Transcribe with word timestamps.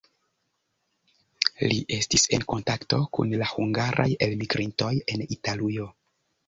Li 1.73 1.77
estis 1.99 2.25
en 2.39 2.47
kontakto 2.55 3.01
kun 3.19 3.39
la 3.43 3.53
hungaraj 3.53 4.09
elmigrintoj 4.29 4.95
en 5.15 5.29
Italujo. 5.41 5.93